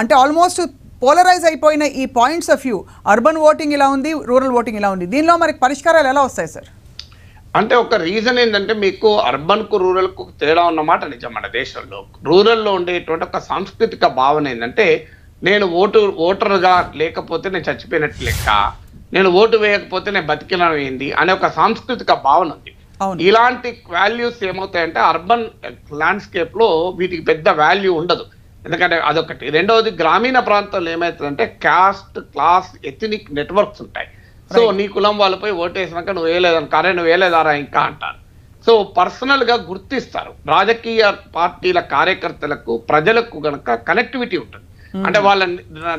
అంటే 0.00 0.16
ఆల్మోస్ట్ 0.22 0.62
పోలరైజ్ 1.02 1.44
అయిపోయిన 1.50 1.84
ఈ 2.02 2.06
points 2.18 2.50
of 2.54 2.64
view 2.66 2.78
urban 3.12 3.38
voting 3.50 3.74
ఇలా 3.78 3.88
ఉంది 3.96 4.12
రూరల్ 4.30 4.56
ఓటింగ్ 4.60 4.80
ఇలా 4.80 4.90
ఉంది. 4.96 5.06
దీనిలో 5.14 5.36
మనకి 5.44 5.60
పరిష్కారాలు 5.66 6.10
ఎలా 6.14 6.24
వస్తాయి 6.28 6.50
సార్ 6.54 6.68
అంటే 7.56 7.74
ఒక 7.74 7.94
రీజన్ 7.94 8.38
ఏంటంటే 8.38 8.74
మీకు 8.74 9.18
అర్బన్కు 9.18 9.76
రూరల్కు 9.76 10.28
తేడా 10.40 10.62
ఉన్నమాట 10.62 11.04
నిజం 11.04 11.32
మన 11.34 11.46
దేశంలో. 11.46 12.06
రూరల్లో 12.22 12.72
ఉండేటువంటి 12.72 13.24
ఒక 13.24 13.38
సాంస్కృతిక 13.38 14.06
భావన 14.06 14.48
ఏంటంటే 14.48 15.08
నేను 15.42 15.66
ఓటు 15.66 16.16
ఓటర్గా 16.18 16.92
లేకపోతే 16.96 17.50
నేను 17.50 17.70
చచ్చిపోయినట్టు 17.70 18.24
లెక్క 18.24 18.72
నేను 19.12 19.28
ఓటు 19.30 19.56
వేయకపోతే 19.56 20.10
నేను 20.10 20.26
బతికిన 20.26 20.62
ఏంది 20.62 21.12
అనే 21.12 21.32
ఒక 21.32 21.48
సాంస్కృతిక 21.48 22.12
భావన 22.12 22.48
ఉంది. 22.56 22.72
ఇలాంటి 23.22 23.82
వాల్యూస్ 23.90 24.44
ఏమవుతాయంటే 24.44 25.00
అర్బన్ 25.00 25.46
ల్యాండ్స్కేప్లో 26.00 26.94
వీటికి 26.98 27.22
పెద్ద 27.22 27.48
వాల్యూ 27.48 27.92
ఉండదు. 27.92 28.24
ఎందుకంటే 28.66 28.96
అదొకటి. 28.98 29.50
రెండవది 29.50 29.90
గ్రామీణ 29.90 30.38
ప్రాంతాల్లో 30.38 30.90
ఏమవుతుందంటే 30.90 31.58
కాస్ట్ 31.64 32.18
క్లాస్ 32.18 32.86
ఎథనిక్ 32.86 33.34
నెట్వర్క్స్ 33.34 33.82
ఉంటాయి. 33.82 34.08
సో 34.54 34.70
నీ 34.78 34.88
కులం 34.88 35.18
వాళ్ళపై 35.18 35.50
ఓటేసినాక 35.50 36.10
నువ్వు 36.10 36.30
వేయలేదని 36.30 36.66
కరే 36.66 36.92
నువ్వు 36.92 37.08
వేయలేదారా 37.10 37.52
ఇంకా 37.52 37.80
అంటారు. 37.80 38.18
సో 38.66 38.82
పర్సనల్గా 38.98 39.54
గుర్తిస్తారు. 39.70 40.32
రాజకీయ 40.46 41.12
పార్టీల 41.36 41.80
కార్యకర్తలకు 41.80 42.76
ప్రజలకు 42.90 43.38
గనక 43.46 43.74
కనెక్టివిటీ 43.74 44.36
ఉంటుంది. 44.36 44.64
అంటే 45.06 45.18
వాళ్ళ 45.18 45.44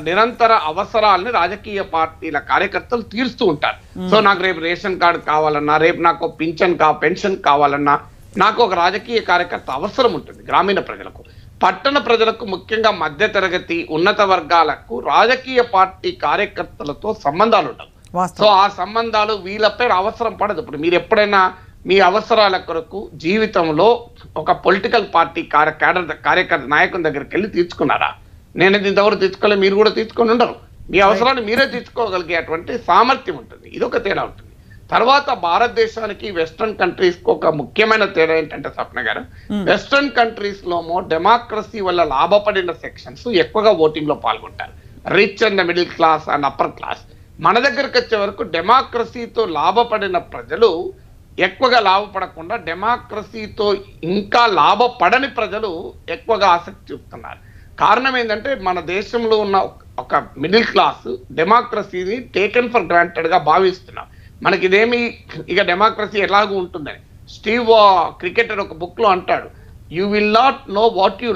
నిరంతర 0.08 0.52
అవసరాలని 0.72 1.32
రాజకీయ 1.32 1.82
పార్టీల 1.82 2.38
కార్యకర్తలు 2.40 3.02
తీరుస్తూ 3.02 3.46
ఉంటారు. 3.46 3.78
సో 4.10 4.20
నాకు 4.20 4.42
రేపు 4.44 4.60
రేషన్ 4.60 5.00
కార్డు 5.00 5.20
కావాలన్నా 5.32 5.78
రేపు 5.78 6.02
నాకు 6.02 6.28
పింఛన్ 6.40 6.78
కా 6.78 6.92
పెన్షన్ 6.92 7.38
కావాలన్నా 7.50 8.00
నాకు 8.38 8.64
ఒక 8.64 8.74
రాజకీయ 8.74 9.20
కార్యకర్త 9.20 9.70
అవసరం 9.72 10.14
ఉంటుంది 10.14 10.42
గ్రామీణ 10.50 10.80
ప్రజలకు. 10.80 11.24
పట్టణ 11.64 11.98
ప్రజలకు 11.98 12.46
ముఖ్యంగా 12.46 12.92
మధ్య 12.92 13.28
తరగతి 13.28 13.88
ఉన్నత 13.92 14.22
వర్గాలకు 14.22 15.00
రాజకీయ 15.00 15.62
పార్టీ 15.62 16.12
కార్యకర్తలతో 16.12 17.14
సంబంధాలు 17.26 17.70
ఉండవు. 17.70 17.92
సో 18.40 18.46
ఆ 18.62 18.66
సంబంధాలు 18.80 19.34
వీళ్ళపై 19.48 19.88
అవసరం 20.02 20.34
పడదు. 20.42 20.60
ఇప్పుడు 20.64 20.80
మీరు 20.84 20.96
ఎప్పుడైనా 21.02 21.42
మీ 21.90 21.98
అవసరాల 22.08 22.56
కొరకు 22.68 23.00
జీవితంలో 23.24 23.88
ఒక 24.42 24.52
పొలిటికల్ 24.66 25.06
పార్టీ 25.16 25.42
కార్య 25.54 25.74
క్యాడర్ 25.82 26.08
కార్యకర్త 26.28 26.68
నాయకుని 26.74 27.06
దగ్గరికి 27.08 27.32
వెళ్ళి 27.36 27.50
తీర్చుకున్నారా? 27.56 28.10
నేను 28.62 28.78
ఇంతవరకు 28.90 29.22
తీర్చుకోలే 29.24 29.58
మీరు 29.64 29.76
కూడా 29.82 29.92
తీర్చుకొని 29.98 30.32
ఉండరు. 30.34 30.56
మీ 30.92 31.00
అవసరాన్ని 31.08 31.42
మీరే 31.50 31.66
తీర్చుకోగలిగేటువంటి 31.74 32.74
సామర్థ్యం 32.90 33.36
ఉంటుంది. 33.42 33.68
ఇది 33.76 33.84
ఒక 33.90 34.00
తేడా 34.06 34.24
ఉంటుంది. 34.30 34.52
తర్వాత 34.94 35.30
భారతదేశానికి 35.48 36.28
వెస్ట్రన్ 36.38 36.78
కంట్రీస్కు 36.80 37.30
ఒక 37.36 37.48
ముఖ్యమైన 37.60 38.06
తేడా 38.16 38.36
ఏంటంటే 38.42 38.70
స్వప్న 38.78 39.00
గారు 39.08 39.22
వెస్ట్రన్ 39.70 40.12
కంట్రీస్ 40.20 40.64
లోమో 40.72 40.98
డెమోక్రసీ 41.14 41.80
వల్ల 41.88 42.04
లాభపడిన 42.16 42.72
సెక్షన్స్ 42.86 43.28
ఎక్కువగా 43.44 43.74
ఓటింగ్లో 43.86 44.16
పాల్గొంటారు. 44.26 44.74
Rich 45.18 45.44
and 45.48 45.64
middle 45.70 45.90
class 45.98 46.28
and 46.36 46.48
upper 46.52 46.74
class 46.80 47.04
మన 47.46 47.58
దగ్గరకు 47.66 47.96
వచ్చే 48.00 48.18
వరకు 48.22 48.44
డెమోక్రసీతో 48.56 49.42
లాభపడిన 49.58 50.18
ప్రజలు 50.34 50.70
ఎక్కువగా 51.38 51.80
లాభపడకుండా 51.90 52.56
డెమోక్రసీతో 52.70 53.68
ఇంకా 54.04 54.42
లాభపడని 54.62 55.30
ప్రజలు 55.38 55.70
ఎక్కువగా 56.16 56.48
ఆసక్తి 56.56 56.94
చూపుతున్నారు. 56.94 57.40
కారణం 57.78 58.16
ఏంటంటే 58.22 58.52
మన 58.68 58.80
దేశంలో 58.96 59.36
ఉన్న 59.46 59.58
ఒక 60.04 60.16
మిడిల్ 60.44 60.66
క్లాస్ 60.74 61.08
డెమోక్రసీని 61.40 62.18
టేకెన్ 62.36 62.72
ఫర్ 62.74 62.90
గ్రాంటెడ్గా 62.92 63.40
భావిస్తున్నారు. 63.52 64.10
భావిస్తున్నాం 64.10 64.10
మనకి 64.42 64.64
ఇదేమి 64.70 65.00
ఇక 65.54 65.62
డెమోక్రసీ 65.72 66.18
ఎలాగూ 66.28 66.54
ఉంటుందని. 66.64 67.02
స్టీవ్ 67.36 67.72
క్రికెటర్ 68.22 68.62
ఒక 68.66 68.76
బుక్లో 68.84 69.08
అంటాడు 69.16 69.50
you 69.92 70.04
will 70.14 70.34
not 70.34 70.62
know 70.78 70.84
what 71.00 71.24
you 71.26 71.32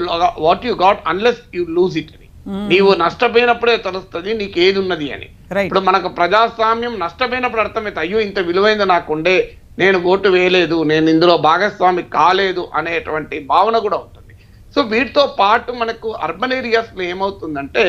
what 0.46 0.66
you 0.68 0.74
got 0.84 1.02
unless 1.12 1.42
you 1.56 1.64
lose 1.78 1.96
it 2.02 2.12
అని. 2.16 2.23
నీవు 2.70 2.90
నష్టపోయినప్పుడే 3.02 3.74
తెలుస్తుంది 3.86 4.30
నీకు 4.40 4.56
ఏది 4.66 4.78
ఉన్నది 4.82 5.06
అని. 5.14 5.28
ఇప్పుడు 5.66 5.82
మనకు 5.88 6.08
ప్రజాస్వామ్యం 6.18 6.94
నష్టపోయినప్పుడు 7.04 7.62
అర్థమైతే 7.64 8.00
అయ్యో 8.04 8.18
ఇంత 8.28 8.38
విలువైంది 8.48 8.86
నాకుండే 8.92 9.36
నేను 9.82 9.98
ఓటు 10.10 10.28
వేయలేదు 10.34 10.76
నేను 10.90 11.06
ఇందులో 11.14 11.34
భాగస్వామి 11.46 12.02
కాలేదు 12.16 12.64
అనేటువంటి 12.80 13.36
భావన 13.52 13.76
కూడా 13.86 13.98
ఉంటుంది. 14.04 14.34
సో 14.74 14.82
వీటితో 14.92 15.24
పాటు 15.40 15.72
మనకు 15.80 16.08
అర్బన్ 16.26 16.54
ఏరియాస్లో 16.58 17.02
ఏమవుతుందంటే 17.12 17.84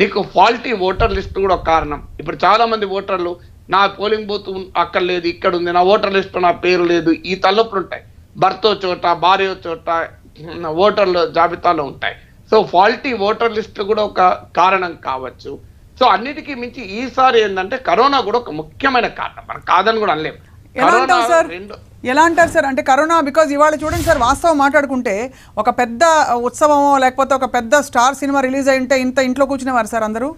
నీకు 0.00 0.20
ఫాల్టీ 0.34 0.70
ఓటర్ 0.88 1.16
లిస్ట్ 1.16 1.36
కూడా 1.42 1.54
ఒక 1.58 1.66
కారణం. 1.72 2.00
ఇప్పుడు 2.20 2.38
చాలా 2.44 2.64
మంది 2.72 2.86
ఓటర్లు 2.98 3.32
నా 3.74 3.80
పోలింగ్ 3.98 4.28
బూత్ 4.30 4.50
అక్కడ 4.82 5.02
లేదు 5.10 5.26
ఇక్కడ 5.34 5.52
ఉంది 5.58 5.70
నా 5.76 5.82
ఓటర్ 5.92 6.14
లిస్ట్ 6.16 6.36
నా 6.46 6.50
పేరు 6.64 6.84
లేదు 6.92 7.10
ఈ 7.30 7.34
తలపులు 7.44 7.80
ఉంటాయి 7.82 8.04
భర్త 8.42 8.74
చోట 8.84 9.06
భార్య 9.26 9.50
చోట 9.66 9.88
ఓటర్ల 10.84 11.18
జాబితాలో 11.36 11.82
ఉంటాయి. 11.92 12.16
సో 12.50 12.56
ఫాల్టీ 12.72 13.10
ఓటర్ 13.28 13.54
లిస్ట్ 13.58 13.80
కూడా 13.90 14.02
ఒక 14.10 14.20
కారణం 14.58 14.92
కావచ్చు. 15.08 15.52
సో 15.98 16.04
అన్నిటికీ 16.14 16.52
మించి 16.62 16.82
ఈసారి 17.00 17.38
ఏంటంటే 17.44 17.76
కరోనా 17.88 18.18
కూడా 18.28 18.38
ఒక 18.42 18.52
ముఖ్యమైన 18.60 19.08
కారణం. 19.20 19.44
మనం 19.50 19.62
కాదని 19.72 20.00
కూడా 20.04 20.14
అనలేము 20.16 20.40
సార్? 21.32 21.48
రెండు 21.56 21.74
ఎలా 22.12 22.22
అంటారు 22.28 22.50
సార్? 22.54 22.66
అంటే 22.70 22.82
కరోనా 22.88 23.16
బికాజ్ 23.28 23.50
ఇవాళ 23.56 23.74
చూడండి 23.82 24.06
సార్ 24.08 24.20
వాస్తవం 24.24 24.56
మాట్లాడుకుంటే 24.62 25.14
ఒక 25.62 25.70
పెద్ద 25.80 26.02
ఉత్సవమో 26.48 26.90
లేకపోతే 27.04 27.32
ఒక 27.38 27.46
పెద్ద 27.56 27.74
స్టార్ 27.88 28.18
సినిమా 28.22 28.40
రిలీజ్ 28.48 28.68
అయింటే 28.72 28.96
ఇంత 29.04 29.18
ఇంట్లో 29.28 29.44
కూర్చునేవారు 29.52 29.90
సార్ 29.92 30.06
అందరూ? 30.08 30.28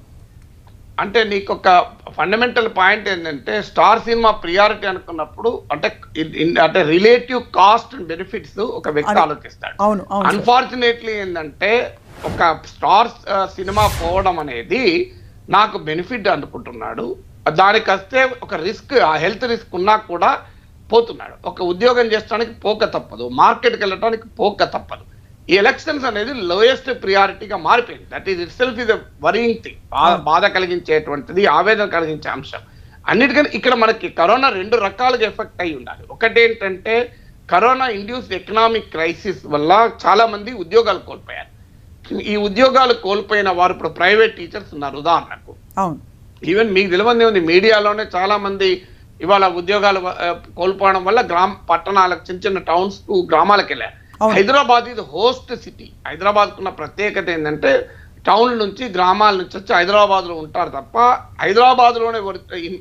అంటే 1.03 1.21
నీకు 1.31 1.51
ఒక 1.57 1.69
ఫండమెంటల్ 2.19 2.69
పాయింట్ 2.79 3.07
ఏంటంటే 3.13 3.55
స్టార్ 3.69 4.01
సినిమా 4.07 4.31
ప్రియారిటీ 4.45 4.87
అనుకున్నప్పుడు 4.93 5.51
అంటే 5.73 5.89
అంటే 6.65 6.81
రిలేటివ్ 6.95 7.43
కాస్ట్ 7.59 7.95
అండ్ 7.97 8.09
బెనిఫిట్స్ 8.13 8.61
ఒక 8.79 8.93
వ్యక్తి 8.97 9.21
ఆలోచిస్తాడు. 9.25 9.77
అన్ఫార్చునేట్లీ 10.31 11.15
ఏంటంటే 11.23 11.71
ఒక 12.31 12.43
స్టార్ 12.73 13.11
సినిమా 13.57 13.85
పోవడం 14.01 14.39
అనేది 14.45 14.83
నాకు 15.57 15.79
బెనిఫిట్ 15.89 16.29
అనుకుంటున్నాడు 16.37 17.07
దానికి 17.61 17.89
వస్తే 17.95 18.21
ఒక 18.45 18.55
రిస్క్ 18.69 18.95
ఆ 19.11 19.13
హెల్త్ 19.25 19.45
రిస్క్ 19.53 19.75
ఉన్నా 19.81 19.97
కూడా 20.13 20.31
పోతున్నాడు. 20.93 21.37
ఒక 21.51 21.61
ఉద్యోగం 21.73 22.07
చేసడానికి 22.15 22.55
పోక 22.65 22.85
తప్పదు. 22.97 23.25
మార్కెట్కి 23.43 23.83
వెళ్ళడానికి 23.85 24.27
పోక 24.41 24.65
తప్పదు. 24.75 25.05
ఈ 25.51 25.55
ఎలక్షన్స్ 25.63 26.07
అనేది 26.11 26.33
లోయెస్ట్ 26.51 26.89
ప్రియారిటీగా 27.03 27.57
మారిపోయింది. 27.67 28.07
That 28.15 28.29
is 28.33 28.41
itself 28.61 28.79
is 28.85 28.91
worrying 29.27 29.59
thing 29.65 29.81
బాధ 30.31 30.45
కలిగించేటువంటిది 30.57 31.43
ఆవేదన 31.59 31.87
కలిగించే 31.97 32.29
అంశం. 32.37 32.63
అన్నిటికన్నా 33.11 33.51
ఇక్కడ 33.59 33.75
మనకి 33.83 34.09
కరోనా 34.21 34.49
రెండు 34.61 34.77
రకాలుగా 34.87 35.27
ఎఫెక్ట్ 35.33 35.61
అయి 35.65 35.75
ఉండాలి. 35.81 36.03
ఒకటి 36.15 36.41
ఏంటంటే 36.45 36.95
కరోనా 37.53 37.87
ఇండ్యూస్ 37.99 38.31
ఎకనామిక్ 38.39 38.91
క్రైసిస్ 38.95 39.43
వల్ల 39.53 39.73
చాలా 40.05 40.25
మంది 40.33 40.53
ఉద్యోగాలు 40.63 41.03
కోల్పోయారు. 41.11 41.51
ఈ 42.33 42.35
ఉద్యోగాలు 42.49 42.95
కోల్పోయిన 43.05 43.51
వారు 43.59 43.73
ఇప్పుడు 43.75 43.91
ప్రైవేట్ 44.01 44.35
టీచర్స్ 44.41 44.73
ఉన్నారు 44.77 44.97
ఉదాహరణకు. 45.03 45.53
ఈవెన్ 46.51 46.71
మీకు 46.77 46.91
తెలియదు 46.95 47.27
ఉంది 47.31 47.43
మీడియాలోనే 47.53 48.05
చాలా 48.17 48.37
మంది 48.47 48.71
ఇవాళ 49.25 49.45
ఉద్యోగాలు 49.61 50.01
కోల్పోవడం 50.59 51.03
వల్ల 51.09 51.21
గ్రామ 51.31 51.53
పట్టణాలకు 51.71 52.23
చిన్న 52.29 52.41
చిన్న 52.47 52.59
టౌన్స్కు 52.71 53.15
గ్రామాలకు 53.31 53.71
వెళ్ళారు. 53.73 53.97
హైదరాబాద్ 54.35 54.85
ఇది 54.85 55.01
హోస్ట్ 55.01 55.63
సిటీ. 55.63 55.91
హైదరాబాద్ 56.09 56.51
కున్న 56.51 56.69
ప్రత్యేకత 56.69 57.29
ఏంటంటే 57.29 57.91
టౌన్ 58.27 58.59
నుంచి 58.59 58.89
గ్రామాల 58.89 59.35
నుంచి 59.35 59.57
వచ్చి 59.57 59.75
హైదరాబాద్లో 59.75 60.35
ఉంటారు 60.35 60.69
తప్ప 60.69 60.99
హైదరాబాద్లోనే 61.43 62.19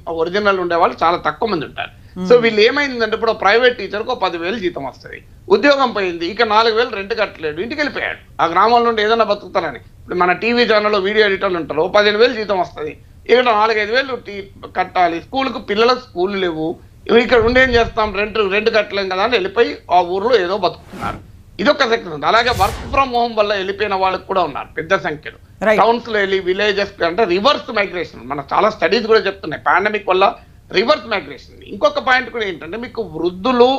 ఒరిజినల్ 0.07 0.59
ఉండే 0.59 0.75
వాళ్ళు 0.75 0.97
చాలా 1.03 1.17
తక్కువ 1.17 1.49
మంది 1.49 1.65
ఉంటారు. 1.65 2.05
సో 2.27 2.35
వీళ్ళు 2.35 2.61
ఏమైందంటే 2.61 3.15
ఇప్పుడు 3.15 3.31
ప్రైవేట్ 3.31 3.77
టీచర్కి 3.77 4.15
పదివేలు 4.15 4.59
జీతం 4.59 4.85
వస్తుంది. 4.85 5.23
ఉద్యోగం 5.49 5.91
పోయింది 5.91 6.25
ఇక 6.25 6.41
నాలుగు 6.41 6.75
వేలు 6.75 6.89
రెంట్ 6.89 7.19
కట్టలేడు 7.19 7.61
ఇంటికి 7.61 7.81
వెళ్ళిపోయాడు. 7.81 8.41
ఆ 8.41 8.45
గ్రామం 8.45 8.83
నుండి 8.83 9.01
ఏదైనా 9.01 9.25
బతుకుతారని. 9.25 9.77
ఇప్పుడు 9.77 10.15
మన 10.15 10.31
టీవీ 10.31 10.63
ఛానల్లో 10.63 10.99
వీడియో 10.99 11.25
ఎడిటర్లు 11.25 11.57
ఉంటారు 11.57 11.93
పదిహేను 11.95 12.17
వేలు 12.17 12.33
జీతం 12.33 12.59
వస్తుంది. 12.59 12.97
ఇక్కడ 13.29 13.43
నాలుగైదు 13.43 13.91
వేలు 13.91 14.15
టీ- 14.15 14.71
కట్టాలి. 14.71 15.21
స్కూల్కు 15.21 15.59
పిల్లలకు 15.59 15.99
స్కూల్ 15.99 16.41
లేవు. 16.41 16.79
ఇక్కడ 17.23 17.39
ఉండి 17.47 17.59
చేస్తాం? 17.59 18.07
రెంట్ 18.19 18.37
రెంట్ 18.53 18.69
కట్టలేం 18.77 19.09
కదా 19.09 19.23
అని 19.23 19.35
వెళ్ళిపోయి 19.37 19.71
ఆ 19.95 20.01
ఊర్లో 20.13 20.33
ఏదో 20.45 20.57
బతుకుతున్నారు. 20.57 21.19
ఇదొక 21.61 21.83
సెక్షన్ 21.91 22.13
ఉంది. 22.13 22.25
అలాగే 22.25 22.51
వర్క్ 22.61 22.79
ఫ్రమ్ 22.93 23.13
హోమ్ 23.15 23.35
వల్ల 23.37 23.53
వెళ్ళిపోయిన 23.53 23.95
వాళ్ళకి 23.95 24.25
కూడా 24.29 24.41
ఉన్నారు 24.43 24.67
పెద్ద 24.77 24.95
సంఖ్యలో. 25.05 25.39
టౌన్స్లో 25.81 26.17
వెళ్ళి 26.19 26.39
విలేజెస్ 26.39 27.03
అంటే 27.09 27.23
రివర్స్ 27.23 27.69
మైగ్రేషన్ 27.77 28.27
మన 28.31 28.43
చాలా 28.53 28.69
స్టడీస్ 28.69 29.07
కూడా 29.11 29.19
చెప్తున్నాయి. 29.19 29.63
పాండమిక్ 29.67 30.09
వల్ల 30.09 30.35
రివర్స్ 30.77 31.07
మైగ్రేషన్ 31.13 31.63
ఇంకొక 31.63 31.99
పాయింట్ 31.99 32.29
కూడా 32.29 32.45
ఏంటంటే 32.45 32.77
మీకు 32.77 33.01
వృద్ధులు 33.01 33.69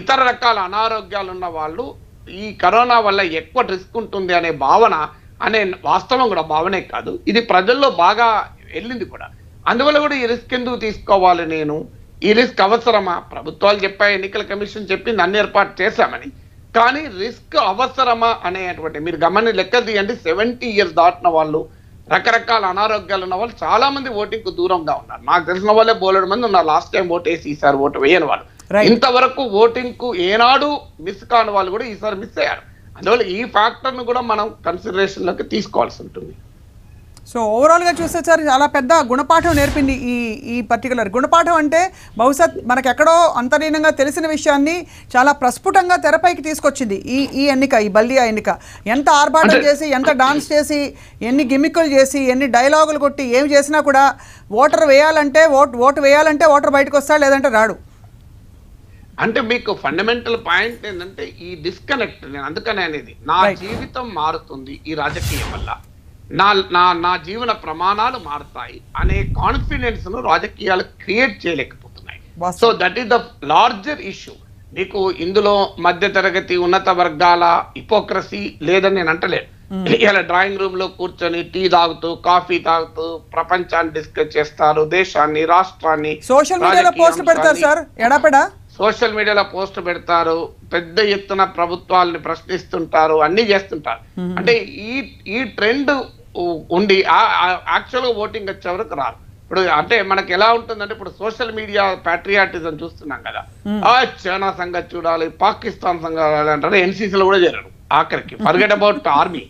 ఇతర 0.00 0.20
రకాల 0.30 0.58
అనారోగ్యాలు 0.58 1.30
ఉన్న 1.30 1.46
వాళ్ళు 1.46 1.94
ఈ 2.42 2.52
కరోనా 2.62 3.00
వల్ల 3.00 3.20
ఎక్కువ 3.20 3.62
రిస్క్ 3.62 3.96
ఉంటుంది 3.96 4.32
అనే 4.34 4.50
భావన 4.66 5.08
అనే 5.42 5.60
వాస్తవం 5.84 6.28
కూడా 6.28 6.42
భావనే 6.54 6.80
కాదు. 6.80 7.12
ఇది 7.28 7.40
ప్రజల్లో 7.40 7.90
బాగా 8.04 8.28
వెళ్ళింది 8.74 9.04
కూడా. 9.04 9.26
అందువల్ల 9.68 9.98
కూడా 9.98 10.14
ఈ 10.14 10.26
రిస్క్ 10.26 10.54
ఎందుకు 10.54 10.76
తీసుకోవాలి 10.76 11.46
నేను? 11.46 11.76
ఈ 12.28 12.30
రిస్క్ 12.38 12.60
అవసరమా? 12.60 13.12
ప్రభుత్వాలు 13.32 13.78
చెప్పాయి 13.84 14.14
ఎన్నికల 14.14 14.42
కమిషన్ 14.48 14.88
చెప్పింది 14.90 15.22
అన్ని 15.22 15.38
ఏర్పాటు 15.42 15.82
చేశామని. 15.82 16.28
కానీ 16.76 17.02
రిస్క్ 17.20 17.56
అవసరమా 17.70 18.30
అనేటువంటి 18.48 18.98
మీరు 19.06 19.18
గమని 19.24 19.52
లెక్క 19.52 19.78
తీయండి. 19.86 20.14
సెవెంటీ 20.26 20.66
ఇయర్స్ 20.66 20.94
దాటిన 20.98 21.28
వాళ్ళు 21.36 21.60
రకరకాల 22.12 22.64
అనారోగ్యాలు 22.74 23.24
ఉన్న 23.26 23.36
వాళ్ళు 23.40 23.54
చాలా 23.64 23.86
మంది 23.94 24.10
ఓటింగ్కు 24.20 24.50
దూరంగా 24.50 24.94
ఉన్నారు. 25.02 25.22
నాకు 25.30 25.44
తెలిసిన 25.50 25.72
వాళ్ళే 25.78 25.94
బోలెడు 26.02 26.28
మంది 26.32 26.46
ఉన్నారు. 26.48 26.66
లాస్ట్ 26.66 26.92
టైం 26.92 27.08
ఓట్ 27.16 27.28
వేసి 27.28 27.50
ఈసారి 27.54 27.76
ఓటు 27.86 27.98
వేయని 28.04 28.28
వాళ్ళు. 28.32 28.46
ఇంతవరకు 28.90 29.42
ఓటింగ్కు 29.62 30.08
ఏనాడు 30.30 30.70
మిస్ 31.06 31.24
కాని 31.32 31.50
వాళ్ళు 31.50 31.70
కూడా 31.70 31.84
ఈసారి 31.94 32.16
మిస్ 32.22 32.38
అయ్యారు. 32.42 32.62
అందువల్ల 32.98 33.22
ఈ 33.36 33.40
ఫ్యాక్టర్ను 33.56 34.04
కూడా 34.10 34.20
మనం 34.32 34.46
కన్సిడరేషన్లోకి 34.66 35.42
తీసుకోవాల్సి 35.54 36.00
ఉంటుంది. 36.06 36.34
సో 37.30 37.40
ఓవరాల్గా 37.56 37.92
చూస్తే 37.98 38.20
సార్ 38.26 38.40
చాలా 38.48 38.66
పెద్ద 38.76 38.92
గుణపాఠం 39.10 39.52
నేర్పింది 39.58 39.94
ఈ 40.12 40.14
ఈ 40.54 40.56
పర్టికులర్ 40.70 41.08
గుణపాఠం 41.16 41.56
అంటే 41.62 41.80
బహుశా 42.20 42.46
మనకెక్కడో 42.70 43.14
అంతర్లీనంగా 43.40 43.90
తెలిసిన 44.00 44.26
విషయాన్ని 44.26 44.74
చాలా 45.14 45.32
ప్రస్ఫుటంగా 45.42 45.96
తెరపైకి 46.06 46.42
తీసుకొచ్చింది 46.48 46.96
ఈ 47.16 47.18
ఈ 47.40 47.44
ఎన్నిక 47.54 47.74
ఈ 47.86 47.90
బల్దియా 47.96 48.24
ఎన్నిక. 48.32 48.50
ఎంత 48.94 49.08
ఆర్భాటం 49.22 49.58
చేసి 49.66 49.86
ఎంత 49.98 50.12
డాన్స్ 50.22 50.48
చేసి 50.52 50.80
ఎన్ని 51.28 51.44
గిమ్మిక్కులు 51.52 51.90
చేసి 51.96 52.22
ఎన్ని 52.32 52.48
డైలాగులు 52.56 52.98
కొట్టి 52.98 53.26
ఏమి 53.38 53.50
చేసినా 53.54 53.80
కూడా 53.88 54.04
ఓటర్ 54.62 54.86
వేయాలంటే 54.92 55.44
ఓటు 55.60 55.84
ఓటు 55.88 56.00
వేయాలంటే 56.06 56.46
ఓటర్ 56.54 56.74
బయటకు 56.76 56.98
వస్తాడు 57.00 57.22
లేదంటే 57.26 57.50
రాడు. 57.58 57.76
అంటే 59.24 59.40
మీకు 59.52 59.70
ఫండమెంటల్ 59.84 60.38
పాయింట్ 60.48 60.84
ఏంటంటే 60.90 61.24
ఈ 61.46 61.50
డిస్కనెక్ట్ 61.64 62.22
నేను 62.32 62.44
అందుకనే 62.50 62.82
అనేది. 62.90 63.12
నా. 63.30 63.38
జీవితం 63.64 64.06
మారుతుంది 64.20 64.74
ఈ 64.86 64.94
రాజకీయం 64.94 65.48
వల్ల. 65.56 65.70
నా 66.38 66.48
నా 66.76 66.82
నా 67.04 67.12
జీవన 67.26 67.52
ప్రమాణాలు 67.64 68.18
మారుతాయి 68.26 68.76
అనే 69.00 69.18
కాన్ఫిడెన్స్ను 69.38 70.18
రాజకీయాలు 70.30 70.84
create 71.02 71.34
చేయలేకపోతున్నాయి. 71.44 72.20
So 72.60 72.66
that 72.82 72.98
is 73.02 73.08
the 73.14 73.18
larger 73.52 74.02
issue 74.12 74.34
మీకు 74.76 75.00
ఇందులో 75.24 75.54
మధ్య 75.86 76.08
తరగతి 76.16 76.56
ఉన్నత 76.66 76.88
వర్గాల 77.00 77.44
హిపోక్రసీ 77.78 78.42
లేదని 78.68 78.98
నేను 78.98 79.10
అంటలేదు 79.14 79.48
ఇలా 80.06 80.20
డ్రాయింగ్ 80.28 80.60
రూమ్లో 80.60 80.86
కూర్చొని 80.98 81.40
టీ 81.54 81.62
తాగుతూ 81.74 82.08
కాఫీ 82.28 82.56
తాగుతూ 82.68 83.04
ప్రపంచాన్ని 83.34 83.92
డిస్కస్ 83.96 84.32
చేస్తారు 84.36 84.82
దేశాన్ని 84.94 85.42
రాష్ట్రాన్ని 85.54 86.12
సోషల్ 86.30 86.62
మీడియాలో 86.64 86.92
పోస్ట్ 87.00 87.22
పెడతారు 87.28 87.58
సార్. 87.64 87.82
ఎడాపెడా? 88.06 88.42
సోషల్ 88.78 89.16
మీడియాలో 89.18 89.44
పోస్ట్ 89.54 89.78
పెడతారు 89.88 90.38
పెద్ద 90.74 90.98
ఎత్తున 91.16 91.44
ప్రభుత్వాలని 91.58 92.20
ప్రశ్నిస్తుంటారు 92.28 93.16
అన్ని 93.26 93.44
చేస్తుంటారు. 93.50 94.00
అంటే 94.38 94.54
ఈ 94.88 94.94
ఈ 95.36 95.40
ట్రెండ్ 95.58 95.92
ఉండి 96.76 96.96
యాక్చువల్గా 97.72 98.12
ఓటింగ్ 98.24 98.50
వచ్చే 98.52 98.68
వరకు 98.74 98.96
రారు 99.02 99.18
ఇప్పుడు 99.44 99.62
అంటే 99.78 99.96
మనకి 100.10 100.30
ఎలా 100.36 100.48
ఉంటుందంటే 100.58 100.94
ఇప్పుడు 100.96 101.12
సోషల్ 101.20 101.52
మీడియా 101.58 101.84
ప్యాట్రియాటిజం 102.06 102.74
చూస్తున్నాం 102.82 103.20
కదా. 103.28 103.40
ఆ 103.90 103.94
చైనా 104.24 104.48
సంగతి 104.60 104.88
చూడాలి 104.96 105.26
పాకిస్తాన్ 105.44 106.02
సంగతి 106.04 106.26
చూడాలి 106.28 106.52
అంటారు. 106.56 106.76
ఎన్సీసీలో 106.86 107.24
కూడా 107.30 107.40
చేరారు 107.44 107.70
ఆఖరికి. 108.00 108.34
ఫర్గెట్ 108.44 108.74
అబౌట్ 108.78 109.08
ఆర్మీ 109.20 109.44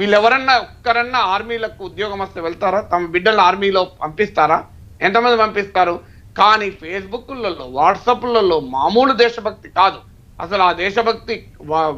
వీళ్ళు 0.00 0.16
ఎవరన్నా 0.18 0.54
ఒక్కరన్నా 0.66 1.20
ఆర్మీలకు 1.34 1.80
ఉద్యోగం 1.84 2.18
వస్తే 2.24 2.40
వెళ్తారా? 2.46 2.78
తమ 2.92 3.06
బిడ్డలను 3.14 3.42
ఆర్మీలో 3.48 3.82
పంపిస్తారా? 4.02 4.58
ఎంతమంది 5.00 5.36
పంపిస్తారు? 5.42 5.94
కానీ 6.36 6.68
ఫేస్బుక్లలో 6.80 7.66
వాట్సాప్లలో 7.78 8.56
మామూలు 8.76 9.12
దేశభక్తి 9.24 9.68
కాదు. 9.80 9.98
అసలు 10.38 10.62
ఆ 10.68 10.70
దేశభక్తి 10.80 11.34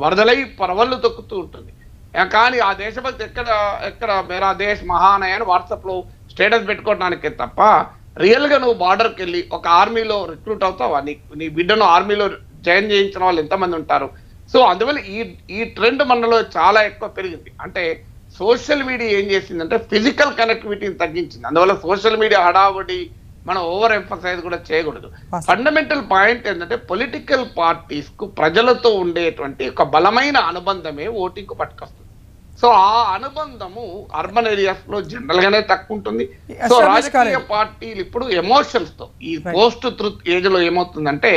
వరదలై 0.02 0.38
పరవళ్ళు 0.60 0.96
తొక్కుతూ 1.04 1.34
ఉంటుంది. 1.44 1.72
కానీ 2.24 2.58
ఆ 2.58 2.72
దేశభక్తి 2.72 3.24
ఎక్కడ 3.24 3.48
ఎక్కడ 3.86 4.24
మేరా 4.30 4.52
దేశ్ 4.52 4.84
మహానయ 4.84 5.32
అని 5.32 5.44
వాట్సాప్లో 5.44 5.94
స్టేటస్ 6.30 6.68
పెట్టుకోవడానికి 6.68 7.28
తప్ప 7.42 7.60
రియల్గా 8.18 8.58
నువ్వు 8.58 8.78
బార్డర్కి 8.78 9.22
వెళ్ళి 9.22 9.48
ఒక 9.52 9.68
ఆర్మీలో 9.80 10.24
రిక్రూట్ 10.30 10.64
అవుతావా? 10.64 11.00
నీ 11.00 11.12
నీ 11.36 11.48
బిడ్డను 11.48 11.84
ఆర్మీలో 11.84 12.26
జాయిన్ 12.66 12.90
చేయించిన 12.90 13.24
వాళ్ళు 13.24 13.40
ఎంతమంది 13.40 13.76
ఉంటారు? 13.76 14.08
సో 14.52 14.58
అందువల్ల 14.60 14.98
ఈ 15.16 15.18
ఈ 15.50 15.64
ట్రెండ్ 15.64 16.02
మనలో 16.04 16.38
చాలా 16.56 16.82
ఎక్కువ 16.82 17.08
పెరిగింది. 17.08 17.50
అంటే 17.60 17.84
సోషల్ 18.40 18.82
మీడియా 18.82 19.10
ఏం 19.18 19.26
చేసిందంటే 19.32 19.78
ఫిజికల్ 19.78 20.32
కనెక్టివిటీని 20.40 20.94
తగ్గించింది. 20.94 21.46
అందువల్ల 21.46 21.74
సోషల్ 21.86 22.16
మీడియా 22.16 22.40
హడావుడి 22.46 23.00
మనం 23.46 23.62
ఓవర్ 23.62 23.92
ఎంఫసైజ్ 23.92 24.40
కూడా 24.40 24.58
చేయకూడదు. 24.70 25.08
ఫండమెంటల్ 25.50 26.10
పాయింట్ 26.10 26.48
ఏంటంటే 26.48 26.76
పొలిటికల్ 26.76 27.46
పార్టీస్కు 27.56 28.26
ప్రజలతో 28.26 28.90
ఉండేటువంటి 28.90 29.68
ఒక 29.68 29.82
బలమైన 29.82 30.36
అనుబంధమే 30.36 31.06
ఓటింగ్కు 31.06 31.54
పట్టుకొస్తుంది. 31.54 32.07
సో 32.58 32.68
ఆ 32.84 32.94
అనుబంధము 33.14 33.82
అర్బన్ 34.20 34.48
ఏరియాస్లో 34.48 34.98
జనరల్ 35.10 35.40
గానే 35.44 35.60
తక్కువ 35.68 35.96
ఉంటుంది 35.96 36.24
సో 36.70 36.76
రాజకీయ. 36.86 37.38
పార్టీలు 37.50 38.00
ఇప్పుడు 38.04 38.24
ఎమోషన్స్తో 38.40 39.06
ఈ. 39.22 39.32
పోస్ట్ 39.48 39.86
ట్రుత్ 39.98 40.22
ఏజ్లో 40.28 40.60
ఏమవుతుందంటే 40.68 41.32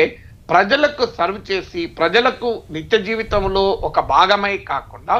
ప్రజలకు 0.50 1.04
సర్వ్ 1.18 1.40
చేసి 1.50 1.82
ప్రజలకు 1.98 2.48
నిత్య 2.72 2.98
జీవితంలో 3.06 3.66
ఒక 3.88 4.00
భాగమై 4.10 4.56
కాకుండా 4.72 5.16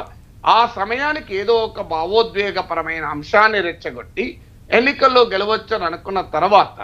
ఆ 0.48 0.58
సమయానికి 0.76 1.32
ఏదో 1.36 1.54
ఒక 1.66 1.80
భావోద్వేగపరమైన 1.92 3.04
అంశాన్ని 3.14 3.60
రెచ్చగొట్టి 3.66 4.24
ఎన్నికల్లో 4.70 5.22
గెలవచ్చు 5.32 5.72
అని 5.76 5.84
అనుకున్న 5.84 6.20
తర్వాత 6.34 6.78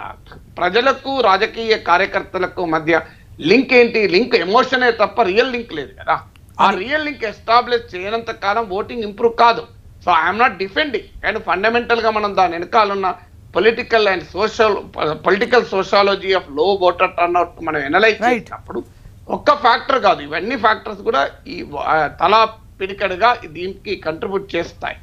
ప్రజలకు 0.57 1.13
రాజకీయ 1.27 1.75
కార్యకర్తలకు 1.87 2.63
మధ్య 2.73 2.95
లింక్ 3.43 3.73
ఏంటి 3.75 4.01
లింక్ 4.09 4.35
ఎమోషనే 4.41 4.91
తప్ప 5.01 5.23
రియల్ 5.29 5.53
లింక్ 5.53 5.73
లేదు 5.75 5.93
కదా 6.01 6.17
ఆ 6.65 6.69
రియల్ 6.83 7.05
లింక్ 7.07 7.25
ఎస్టాబ్లిష్ 7.31 7.89
చేయనంత 7.95 8.31
కాలం 8.45 8.65
ఓటింగ్ 8.79 9.07
ఇంప్రూవ్ 9.09 9.35
కాదు. 9.45 9.63
సో 10.05 10.09
ఐఎమ్ 10.25 10.41
నాట్ 10.43 10.57
డిఫెండింగ్ 10.63 11.09
కానీ 11.25 11.39
ఫండమెంటల్గా 11.49 12.11
మనం 12.19 12.31
దాని 12.39 12.55
వెనకాలన్న 12.57 13.09
political 13.57 14.09
and 14.13 14.25
social 14.35 14.77
political 15.27 15.67
sociology 15.75 16.31
ఆఫ్లో 16.39 16.65
ఓటర్ 16.89 17.15
టర్న్అవుట్ 17.19 17.57
మనం 17.69 17.81
ఎనలైజ్. 17.89 18.21
చేసినప్పుడు 18.29 18.81
ఒక్క 19.37 19.55
ఫ్యాక్టర్ 19.65 20.01
కాదు. 20.07 20.21
ఇవన్నీ 20.27 20.57
ఫ్యాక్టర్స్ 20.65 21.03
కూడా 21.09 21.23
ఈ 21.55 21.57
తలా 22.21 22.41
పిడికడుగా 22.81 23.31
దీనికి 23.57 23.95
కంట్రిబ్యూట్ 24.07 24.49
చేస్తాయి. 24.57 24.99